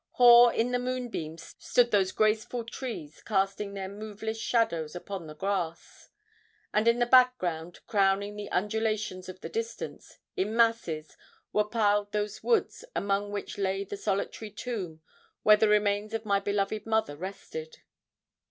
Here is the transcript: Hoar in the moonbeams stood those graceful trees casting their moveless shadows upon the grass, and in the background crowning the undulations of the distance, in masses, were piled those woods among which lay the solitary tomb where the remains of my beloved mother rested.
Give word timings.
Hoar 0.13 0.51
in 0.51 0.71
the 0.71 0.79
moonbeams 0.79 1.53
stood 1.59 1.91
those 1.91 2.11
graceful 2.11 2.63
trees 2.63 3.21
casting 3.21 3.75
their 3.75 3.87
moveless 3.87 4.39
shadows 4.39 4.95
upon 4.95 5.27
the 5.27 5.35
grass, 5.35 6.09
and 6.73 6.87
in 6.87 6.97
the 6.97 7.05
background 7.05 7.81
crowning 7.85 8.35
the 8.35 8.49
undulations 8.49 9.29
of 9.29 9.41
the 9.41 9.47
distance, 9.47 10.17
in 10.35 10.55
masses, 10.55 11.15
were 11.53 11.65
piled 11.69 12.13
those 12.13 12.41
woods 12.41 12.83
among 12.95 13.31
which 13.31 13.59
lay 13.59 13.83
the 13.83 13.95
solitary 13.95 14.49
tomb 14.49 15.03
where 15.43 15.57
the 15.57 15.67
remains 15.69 16.15
of 16.15 16.25
my 16.25 16.39
beloved 16.39 16.87
mother 16.87 17.15
rested. 17.15 17.83